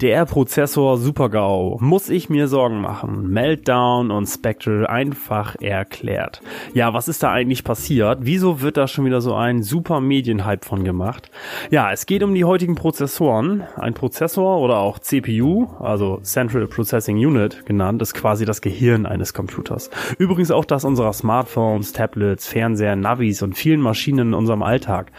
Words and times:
Der 0.00 0.26
Prozessor 0.26 0.96
Supergau. 0.96 1.76
Muss 1.80 2.08
ich 2.08 2.30
mir 2.30 2.46
Sorgen 2.46 2.80
machen? 2.80 3.30
Meltdown 3.30 4.12
und 4.12 4.28
Spectral 4.28 4.86
einfach 4.86 5.56
erklärt. 5.60 6.40
Ja, 6.72 6.94
was 6.94 7.08
ist 7.08 7.24
da 7.24 7.32
eigentlich 7.32 7.64
passiert? 7.64 8.20
Wieso 8.22 8.60
wird 8.60 8.76
da 8.76 8.86
schon 8.86 9.06
wieder 9.06 9.20
so 9.20 9.34
ein 9.34 9.64
super 9.64 10.00
Medienhype 10.00 10.64
von 10.64 10.84
gemacht? 10.84 11.32
Ja, 11.72 11.90
es 11.90 12.06
geht 12.06 12.22
um 12.22 12.32
die 12.32 12.44
heutigen 12.44 12.76
Prozessoren. 12.76 13.64
Ein 13.74 13.94
Prozessor 13.94 14.60
oder 14.60 14.78
auch 14.78 15.00
CPU, 15.00 15.66
also 15.80 16.20
Central 16.22 16.68
Processing 16.68 17.16
Unit 17.16 17.66
genannt, 17.66 18.00
ist 18.00 18.14
quasi 18.14 18.44
das 18.44 18.60
Gehirn 18.60 19.04
eines 19.04 19.34
Computers. 19.34 19.90
Übrigens 20.16 20.52
auch 20.52 20.64
das 20.64 20.84
unserer 20.84 21.12
Smartphones, 21.12 21.92
Tablets, 21.92 22.46
Fernseher, 22.46 22.94
Navis 22.94 23.42
und 23.42 23.56
vielen 23.56 23.80
Maschinen 23.80 24.28
in 24.28 24.34
unserem 24.34 24.62
Alltag, 24.62 25.10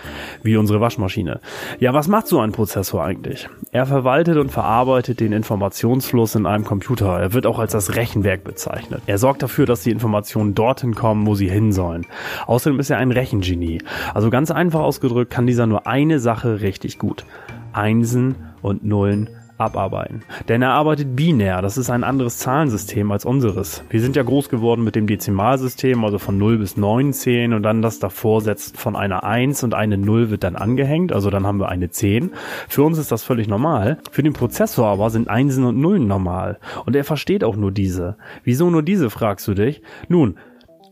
wie 0.41 0.55
unsere 0.55 0.80
Waschmaschine. 0.80 1.41
Ja, 1.82 1.93
was 1.93 2.07
macht 2.07 2.27
so 2.27 2.39
ein 2.39 2.54
Prozessor 2.54 3.04
eigentlich? 3.04 3.50
Er 3.73 3.86
verwaltet 3.86 4.38
und 4.38 4.54
verarbeitet 4.54 4.68
verarbeitet 4.70 5.20
den 5.20 5.33
Informationsfluss 5.33 6.35
in 6.35 6.45
einem 6.45 6.63
Computer. 6.63 7.20
Er 7.20 7.34
wird 7.34 7.48
auch 7.48 7.57
als 7.57 7.71
das 7.71 7.95
Rechenwerk 7.95 8.44
bezeichnet. 8.44 9.02
Er 9.07 9.17
sorgt 9.17 9.41
dafür, 9.41 9.66
dass 9.66 9.81
die 9.81 9.89
Informationen 9.89 10.53
dorthin 10.53 10.94
kommen, 10.94 11.25
wo 11.25 11.34
sie 11.34 11.49
hin 11.49 11.71
sollen. 11.71 12.05
Außerdem 12.45 12.80
ist 12.80 12.91
er 12.91 12.99
ein 12.99 13.11
Rechengenie. 13.11 13.81
Also 14.13 14.30
ganz 14.30 14.52
einfach 14.52 14.81
ausgedrückt 14.81 15.31
kann 15.31 15.47
dieser 15.47 15.66
nur 15.66 15.88
eine 15.88 16.20
Sache 16.20 16.61
richtig 16.61 16.99
gut. 16.99 17.25
Einsen 17.73 18.35
und 18.61 18.85
Nullen 18.85 19.31
abarbeiten. 19.59 20.23
Denn 20.48 20.62
er 20.62 20.72
arbeitet 20.72 21.16
binär, 21.16 21.62
das 21.62 21.77
ist 21.77 21.90
ein 21.90 22.04
anderes 22.04 22.38
Zahlensystem 22.40 23.12
als 23.12 23.26
unseres. 23.26 23.84
Wir 23.90 24.02
sind 24.02 24.16
ja 24.16 24.23
groß 24.23 24.50
geworden 24.50 24.84
mit 24.84 24.95
dem 24.95 25.05
Dezimalsystem, 25.05 26.04
also 26.04 26.17
von 26.17 26.38
0 26.38 26.58
bis 26.58 26.77
9 26.77 27.13
zählen 27.13 27.54
und 27.54 27.64
dann 27.64 27.81
das 27.81 28.00
davor 28.00 28.41
setzt 28.41 28.77
von 28.77 28.95
einer 28.95 29.23
1 29.23 29.64
und 29.64 29.73
eine 29.73 29.98
0 29.98 30.30
wird 30.30 30.44
dann 30.44 30.55
angehängt, 30.55 31.12
also 31.12 31.30
dann 31.30 31.45
haben 31.45 31.59
wir 31.59 31.70
eine 31.70 31.90
10. 31.90 32.31
Für 32.67 32.84
uns 32.84 32.98
ist 32.98 33.12
das 33.12 33.23
völlig 33.23 33.48
normal. 33.48 33.98
Für 34.12 34.23
den 34.23 34.34
Prozessor 34.34 34.88
aber 34.88 35.09
sind 35.09 35.30
Einsen 35.30 35.66
und 35.66 35.80
Nullen 35.80 36.08
normal. 36.08 36.59
Und 36.86 36.95
er 36.95 37.03
versteht 37.03 37.44
auch 37.44 37.55
nur 37.55 37.72
diese. 37.72 38.17
Wieso 38.44 38.70
nur 38.70 38.83
diese, 38.83 39.09
fragst 39.09 39.48
du 39.48 39.53
dich? 39.53 39.81
Nun, 40.08 40.38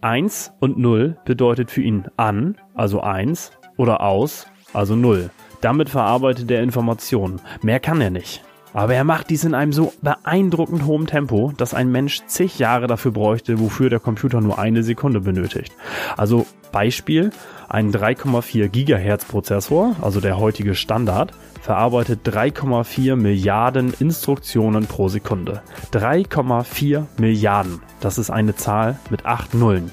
1 0.02 0.52
und 0.60 0.78
0 0.78 1.18
bedeutet 1.26 1.72
für 1.72 1.82
ihn 1.82 2.06
an, 2.18 2.58
also 2.76 3.02
1, 3.02 3.52
oder 3.78 4.02
aus, 4.02 4.48
also 4.74 4.96
0. 4.96 5.30
Damit 5.62 5.90
verarbeitet 5.90 6.52
er 6.52 6.62
Informationen. 6.62 7.42
Mehr 7.62 7.80
kann 7.80 8.02
er 8.02 8.10
nicht. 8.10 8.44
Aber 8.78 8.94
er 8.94 9.04
macht 9.04 9.32
dies 9.32 9.44
in 9.44 9.56
einem 9.56 9.74
so 9.74 9.92
beeindruckend 10.04 10.86
hohen 10.86 11.08
Tempo, 11.08 11.52
dass 11.58 11.74
ein 11.74 11.92
Mensch 11.92 12.22
zig 12.28 12.60
Jahre 12.60 12.86
dafür 12.86 13.10
bräuchte, 13.10 13.60
wofür 13.60 13.90
der 13.90 14.00
Computer 14.00 14.40
nur 14.40 14.60
eine 14.60 14.84
Sekunde 14.84 15.20
benötigt. 15.20 15.74
Also 16.16 16.46
Beispiel, 16.72 17.32
ein 17.70 17.92
3,4 17.92 18.68
Gigahertz 18.68 19.26
Prozessor, 19.26 19.96
also 20.00 20.22
der 20.22 20.38
heutige 20.38 20.76
Standard, 20.76 21.32
verarbeitet 21.60 22.20
3,4 22.28 23.16
Milliarden 23.16 23.96
Instruktionen 24.00 24.86
pro 24.86 25.08
Sekunde. 25.08 25.64
3,4 25.92 27.06
Milliarden. 27.18 27.82
Das 28.00 28.20
ist 28.20 28.30
eine 28.30 28.56
Zahl 28.56 29.00
mit 29.10 29.26
8 29.26 29.56
Nullen 29.56 29.92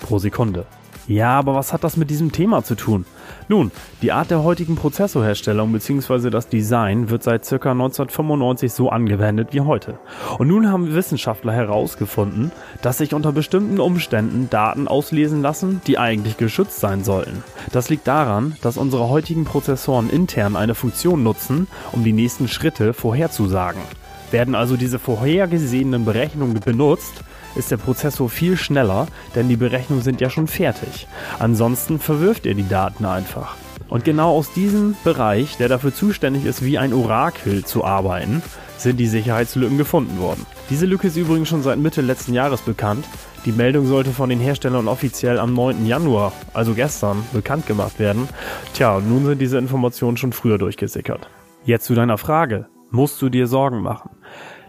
pro 0.00 0.18
Sekunde. 0.18 0.64
Ja, 1.08 1.38
aber 1.38 1.54
was 1.54 1.72
hat 1.72 1.82
das 1.82 1.96
mit 1.96 2.10
diesem 2.10 2.30
Thema 2.30 2.62
zu 2.62 2.76
tun? 2.76 3.04
Nun, 3.48 3.72
die 4.02 4.12
Art 4.12 4.30
der 4.30 4.44
heutigen 4.44 4.76
Prozessorherstellung 4.76 5.72
bzw. 5.72 6.30
das 6.30 6.48
Design 6.48 7.10
wird 7.10 7.24
seit 7.24 7.42
ca. 7.48 7.72
1995 7.72 8.72
so 8.72 8.88
angewendet 8.88 9.48
wie 9.50 9.60
heute. 9.60 9.98
Und 10.38 10.48
nun 10.48 10.70
haben 10.70 10.94
Wissenschaftler 10.94 11.52
herausgefunden, 11.52 12.52
dass 12.82 12.98
sich 12.98 13.14
unter 13.14 13.32
bestimmten 13.32 13.80
Umständen 13.80 14.48
Daten 14.48 14.86
auslesen 14.86 15.42
lassen, 15.42 15.80
die 15.86 15.98
eigentlich 15.98 16.36
geschützt 16.36 16.78
sein 16.78 17.02
sollten. 17.02 17.42
Das 17.72 17.90
liegt 17.90 18.06
daran, 18.06 18.56
dass 18.62 18.76
unsere 18.76 19.08
heutigen 19.08 19.44
Prozessoren 19.44 20.08
intern 20.08 20.54
eine 20.54 20.76
Funktion 20.76 21.24
nutzen, 21.24 21.66
um 21.90 22.04
die 22.04 22.12
nächsten 22.12 22.46
Schritte 22.46 22.94
vorherzusagen. 22.94 23.82
Werden 24.30 24.54
also 24.54 24.76
diese 24.76 24.98
vorhergesehenen 24.98 26.04
Berechnungen 26.04 26.60
benutzt, 26.60 27.22
ist 27.54 27.70
der 27.70 27.76
Prozessor 27.76 28.28
viel 28.28 28.56
schneller, 28.56 29.06
denn 29.34 29.48
die 29.48 29.56
Berechnungen 29.56 30.02
sind 30.02 30.20
ja 30.20 30.30
schon 30.30 30.46
fertig. 30.46 31.06
Ansonsten 31.38 31.98
verwirft 31.98 32.46
er 32.46 32.54
die 32.54 32.68
Daten 32.68 33.04
einfach. 33.04 33.56
Und 33.88 34.04
genau 34.04 34.36
aus 34.36 34.52
diesem 34.52 34.96
Bereich, 35.04 35.58
der 35.58 35.68
dafür 35.68 35.94
zuständig 35.94 36.46
ist, 36.46 36.64
wie 36.64 36.78
ein 36.78 36.94
Orakel 36.94 37.64
zu 37.64 37.84
arbeiten, 37.84 38.42
sind 38.78 38.98
die 38.98 39.06
Sicherheitslücken 39.06 39.78
gefunden 39.78 40.18
worden. 40.18 40.46
Diese 40.70 40.86
Lücke 40.86 41.08
ist 41.08 41.16
übrigens 41.16 41.48
schon 41.48 41.62
seit 41.62 41.78
Mitte 41.78 42.00
letzten 42.00 42.34
Jahres 42.34 42.62
bekannt. 42.62 43.04
Die 43.44 43.52
Meldung 43.52 43.86
sollte 43.86 44.10
von 44.10 44.30
den 44.30 44.40
Herstellern 44.40 44.88
offiziell 44.88 45.38
am 45.38 45.52
9. 45.52 45.84
Januar, 45.84 46.32
also 46.54 46.74
gestern, 46.74 47.24
bekannt 47.32 47.66
gemacht 47.66 47.98
werden. 47.98 48.28
Tja, 48.72 49.00
nun 49.00 49.26
sind 49.26 49.40
diese 49.40 49.58
Informationen 49.58 50.16
schon 50.16 50.32
früher 50.32 50.58
durchgesickert. 50.58 51.28
Jetzt 51.64 51.84
zu 51.86 51.94
deiner 51.94 52.18
Frage. 52.18 52.68
Musst 52.90 53.20
du 53.22 53.28
dir 53.28 53.46
Sorgen 53.46 53.82
machen? 53.82 54.10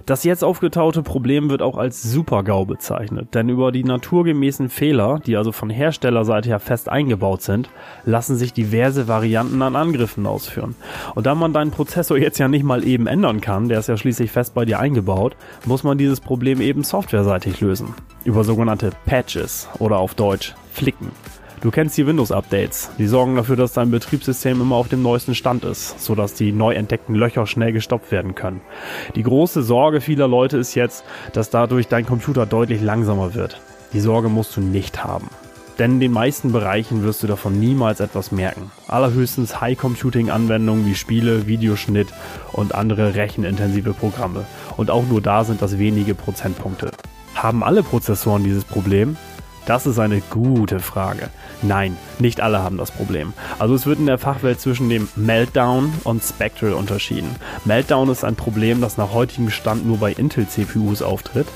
Das 0.05 0.25
jetzt 0.25 0.43
aufgetaute 0.43 1.01
Problem 1.01 1.49
wird 1.49 1.61
auch 1.61 1.77
als 1.77 2.03
Super-GAU 2.03 2.65
bezeichnet, 2.65 3.33
denn 3.33 3.47
über 3.47 3.71
die 3.71 3.85
naturgemäßen 3.85 4.67
Fehler, 4.67 5.21
die 5.25 5.37
also 5.37 5.53
von 5.53 5.69
Herstellerseite 5.69 6.49
her 6.49 6.59
fest 6.59 6.89
eingebaut 6.89 7.41
sind, 7.41 7.69
lassen 8.03 8.35
sich 8.35 8.51
diverse 8.51 9.07
Varianten 9.07 9.61
an 9.61 9.77
Angriffen 9.77 10.25
ausführen. 10.25 10.75
Und 11.15 11.25
da 11.25 11.35
man 11.35 11.53
deinen 11.53 11.71
Prozessor 11.71 12.17
jetzt 12.17 12.37
ja 12.37 12.49
nicht 12.49 12.65
mal 12.65 12.85
eben 12.85 13.07
ändern 13.07 13.39
kann, 13.39 13.69
der 13.69 13.79
ist 13.79 13.87
ja 13.87 13.95
schließlich 13.95 14.29
fest 14.29 14.53
bei 14.53 14.65
dir 14.65 14.79
eingebaut, 14.79 15.37
muss 15.63 15.83
man 15.83 15.97
dieses 15.97 16.19
Problem 16.19 16.59
eben 16.59 16.83
softwareseitig 16.83 17.61
lösen. 17.61 17.93
Über 18.25 18.43
sogenannte 18.43 18.91
Patches 19.05 19.69
oder 19.79 19.99
auf 19.99 20.15
Deutsch 20.15 20.53
Flicken. 20.73 21.11
Du 21.63 21.71
kennst 21.71 21.97
die 21.97 22.05
Windows-Updates. 22.05 22.89
Die 22.97 23.07
sorgen 23.07 23.37
dafür, 23.37 23.55
dass 23.55 23.71
dein 23.71 23.89
Betriebssystem 23.89 24.59
immer 24.59 24.75
auf 24.75 24.89
dem 24.89 25.01
neuesten 25.01 25.33
Stand 25.33 25.63
ist, 25.63 25.97
sodass 25.97 26.33
die 26.33 26.51
neu 26.51 26.73
entdeckten 26.73 27.15
Löcher 27.15 27.47
schnell 27.47 27.71
gestoppt 27.71 28.11
werden 28.11 28.35
können. 28.35 28.59
Die 29.15 29.23
große 29.23 29.63
Sorge 29.63 30.01
vieler 30.01 30.27
Leute 30.27 30.57
ist 30.57 30.75
jetzt, 30.75 31.05
dass 31.31 31.51
dadurch 31.51 31.87
dein 31.87 32.05
Computer 32.05 32.45
deutlich 32.45 32.81
langsamer 32.81 33.33
wird. 33.33 33.61
Die 33.93 34.01
Sorge 34.01 34.27
musst 34.27 34.57
du 34.57 34.59
nicht 34.59 35.05
haben. 35.05 35.29
Denn 35.79 35.91
in 35.91 35.99
den 36.01 36.11
meisten 36.11 36.51
Bereichen 36.51 37.05
wirst 37.05 37.23
du 37.23 37.27
davon 37.27 37.57
niemals 37.57 38.01
etwas 38.01 38.33
merken. 38.33 38.69
Allerhöchstens 38.89 39.61
High-Computing-Anwendungen 39.61 40.85
wie 40.85 40.95
Spiele, 40.95 41.47
Videoschnitt 41.47 42.09
und 42.51 42.75
andere 42.75 43.15
rechenintensive 43.15 43.93
Programme. 43.93 44.43
Und 44.75 44.91
auch 44.91 45.05
nur 45.07 45.21
da 45.21 45.45
sind 45.45 45.61
das 45.61 45.79
wenige 45.79 46.13
Prozentpunkte. 46.13 46.91
Haben 47.35 47.63
alle 47.63 47.83
Prozessoren 47.83 48.43
dieses 48.43 48.65
Problem? 48.65 49.15
Das 49.65 49.85
ist 49.85 49.97
eine 49.97 50.19
gute 50.29 50.81
Frage. 50.81 51.29
Nein, 51.61 51.95
nicht 52.19 52.41
alle 52.41 52.61
haben 52.61 52.77
das 52.77 52.91
Problem. 52.91 53.31
Also 53.59 53.75
es 53.75 53.85
wird 53.85 53.99
in 53.99 54.07
der 54.07 54.17
Fachwelt 54.17 54.59
zwischen 54.59 54.89
dem 54.89 55.07
Meltdown 55.15 55.93
und 56.03 56.21
Spectral 56.21 56.73
unterschieden. 56.73 57.33
Meltdown 57.63 58.09
ist 58.09 58.25
ein 58.25 58.35
Problem, 58.35 58.81
das 58.81 58.97
nach 58.97 59.13
heutigem 59.13 59.49
Stand 59.49 59.85
nur 59.85 59.99
bei 59.99 60.11
Intel-CPUs 60.11 61.01
auftritt, 61.01 61.47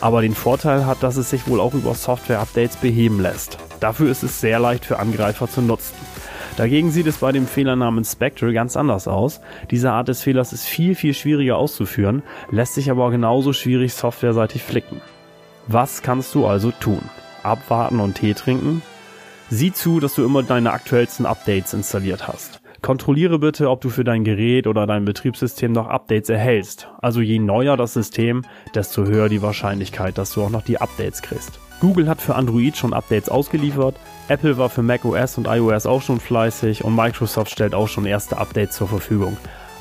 aber 0.00 0.22
den 0.22 0.34
Vorteil 0.34 0.86
hat, 0.86 1.02
dass 1.02 1.16
es 1.16 1.30
sich 1.30 1.48
wohl 1.48 1.60
auch 1.60 1.74
über 1.74 1.94
Software-Updates 1.94 2.76
beheben 2.76 3.20
lässt. 3.20 3.58
Dafür 3.80 4.12
ist 4.12 4.22
es 4.22 4.40
sehr 4.40 4.60
leicht 4.60 4.84
für 4.84 5.00
Angreifer 5.00 5.48
zu 5.48 5.60
nutzen. 5.60 5.94
Dagegen 6.56 6.92
sieht 6.92 7.08
es 7.08 7.18
bei 7.18 7.32
dem 7.32 7.48
Fehler 7.48 7.74
namens 7.74 8.12
Spectral 8.12 8.52
ganz 8.52 8.76
anders 8.76 9.08
aus. 9.08 9.40
Diese 9.72 9.90
Art 9.90 10.06
des 10.06 10.22
Fehlers 10.22 10.52
ist 10.52 10.64
viel, 10.64 10.94
viel 10.94 11.14
schwieriger 11.14 11.56
auszuführen, 11.56 12.22
lässt 12.50 12.74
sich 12.74 12.92
aber 12.92 13.10
genauso 13.10 13.52
schwierig 13.52 13.92
softwareseitig 13.92 14.62
flicken. 14.62 15.02
Was 15.66 16.00
kannst 16.00 16.34
du 16.34 16.46
also 16.46 16.70
tun? 16.70 17.02
Abwarten 17.46 18.00
und 18.00 18.14
Tee 18.14 18.34
trinken. 18.34 18.82
Sieh 19.48 19.72
zu, 19.72 20.00
dass 20.00 20.14
du 20.14 20.24
immer 20.24 20.42
deine 20.42 20.72
aktuellsten 20.72 21.24
Updates 21.24 21.72
installiert 21.72 22.26
hast. 22.26 22.60
Kontrolliere 22.82 23.38
bitte, 23.38 23.70
ob 23.70 23.80
du 23.80 23.88
für 23.88 24.04
dein 24.04 24.24
Gerät 24.24 24.66
oder 24.66 24.86
dein 24.86 25.04
Betriebssystem 25.04 25.72
noch 25.72 25.88
Updates 25.88 26.28
erhältst. 26.28 26.88
Also 27.00 27.20
je 27.20 27.38
neuer 27.38 27.76
das 27.76 27.94
System, 27.94 28.44
desto 28.74 29.04
höher 29.04 29.28
die 29.28 29.42
Wahrscheinlichkeit, 29.42 30.18
dass 30.18 30.34
du 30.34 30.42
auch 30.42 30.50
noch 30.50 30.62
die 30.62 30.80
Updates 30.80 31.22
kriegst. 31.22 31.58
Google 31.80 32.08
hat 32.08 32.22
für 32.22 32.34
Android 32.34 32.76
schon 32.76 32.94
Updates 32.94 33.28
ausgeliefert, 33.28 33.96
Apple 34.28 34.56
war 34.56 34.70
für 34.70 34.82
macOS 34.82 35.36
und 35.36 35.46
iOS 35.46 35.86
auch 35.86 36.02
schon 36.02 36.20
fleißig 36.20 36.84
und 36.84 36.96
Microsoft 36.96 37.50
stellt 37.50 37.74
auch 37.74 37.88
schon 37.88 38.06
erste 38.06 38.38
Updates 38.38 38.76
zur 38.76 38.88
Verfügung. 38.88 39.36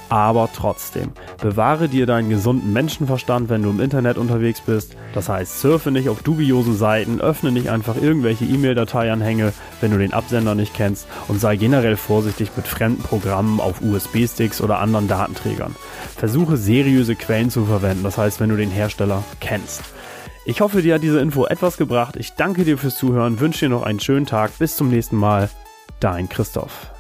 Aber 0.10 0.50
trotzdem, 0.54 1.12
bewahre 1.42 1.90
dir 1.90 2.06
deinen 2.06 2.30
gesunden 2.30 2.72
Menschenverstand, 2.74 3.50
wenn 3.50 3.64
du 3.64 3.72
im 3.72 3.80
Internet 3.80 4.18
unterwegs 4.18 4.62
bist. 4.62 4.96
Das 5.14 5.30
heißt, 5.30 5.60
surfe 5.60 5.92
nicht 5.92 6.10
auf 6.10 6.22
dubiosen 6.22 6.78
Seiten, 6.78 7.20
öffne 7.20 7.52
nicht 7.52 7.70
einfach 7.70 7.96
irgendwelche 7.96 8.46
E-Mail-Dateianhänge, 8.46 9.54
wenn 9.82 9.92
du 9.92 9.98
den 9.98 10.14
Absender 10.14 10.54
nicht 10.54 10.74
kennst 10.74 11.08
und 11.28 11.42
sei 11.42 11.56
generell 11.56 11.98
vorsichtig 11.98 12.52
mit 12.56 12.68
fremden 12.68 13.02
Programmen 13.02 13.60
auf 13.60 13.82
USB-Sticks 13.82 14.62
oder 14.62 14.80
anderen 14.80 15.08
Datenträgern. 15.08 15.76
Versuche 16.16 16.58
seriöse 16.58 17.16
Quellen 17.16 17.50
zu 17.50 17.66
verwenden, 17.66 18.04
das 18.04 18.18
heißt, 18.18 18.40
wenn 18.40 18.50
du 18.50 18.58
den 18.58 18.72
Hersteller 18.72 19.24
kennst. 19.40 19.84
Ich 20.48 20.62
hoffe, 20.62 20.84
dir 20.84 20.96
hat 20.96 21.04
diese 21.04 21.20
Info 21.20 21.46
etwas 21.46 21.78
gebracht. 21.78 22.16
Ich 22.18 22.34
danke 22.34 22.64
dir 22.64 22.78
fürs 22.78 22.98
Zuhören, 22.98 23.40
wünsche 23.40 23.66
dir 23.66 23.70
noch 23.70 23.82
einen 23.82 24.00
schönen 24.00 24.28
Tag. 24.28 24.52
Bis 24.60 24.76
zum 24.76 24.90
nächsten 24.90 25.16
Mal. 25.16 25.50
Dein 26.00 26.30
Christoph. 26.30 26.95